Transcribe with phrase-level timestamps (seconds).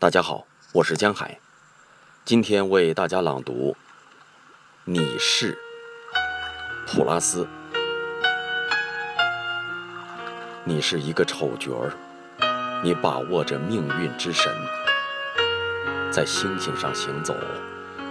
[0.00, 1.40] 大家好，我是江海，
[2.24, 3.72] 今天为大家朗读
[4.84, 5.54] 《你是》
[6.86, 7.48] 普拉斯。
[10.62, 11.90] 你是一个丑角儿，
[12.84, 14.52] 你把握着命运之神，
[16.12, 17.34] 在星星上行走，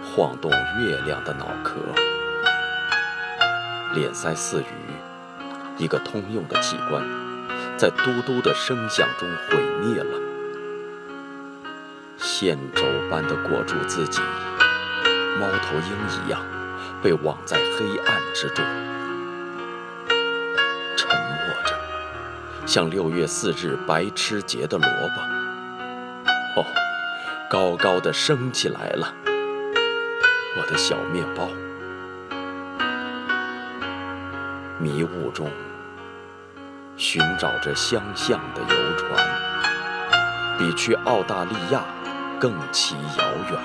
[0.03, 1.75] 晃动月亮的脑壳，
[3.93, 7.01] 脸腮似鱼，一个通用的器官，
[7.77, 10.26] 在嘟嘟的声响中毁灭了。
[12.39, 14.21] 线轴般的裹住自己，
[15.39, 16.39] 猫头鹰一样
[17.01, 18.63] 被网在黑暗之中，
[20.95, 21.73] 沉默着，
[22.67, 26.61] 像六月四日白痴节的萝卜。
[26.61, 26.65] 哦，
[27.49, 29.11] 高高的升起来了，
[30.55, 31.49] 我的小面包。
[34.77, 35.49] 迷雾中，
[36.97, 39.27] 寻找着相像的游船，
[40.59, 41.83] 比去澳大利亚。
[42.39, 43.59] 更其遥远。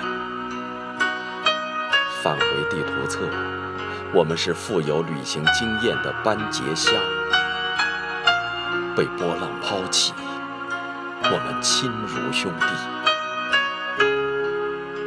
[2.22, 3.20] 返回地图册，
[4.14, 6.92] 我们是富有旅行经验的斑节虾，
[8.96, 10.14] 被波浪抛弃，
[11.24, 12.66] 我们亲如兄弟。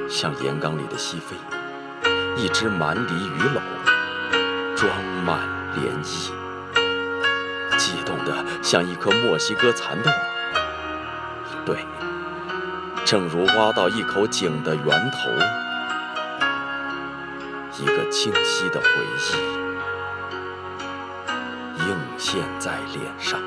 [0.10, 1.36] 像岩缸里的西非，
[2.36, 3.62] 一只蛮梨鱼篓，
[4.76, 4.92] 装
[5.26, 5.40] 满
[5.76, 6.32] 涟漪，
[7.78, 10.12] 激动的像一颗墨西哥蚕豆。
[11.66, 11.84] 对。
[13.06, 15.30] 正如挖到一口井的源头，
[17.80, 19.22] 一个清晰的回忆
[21.88, 23.40] 映现在脸上。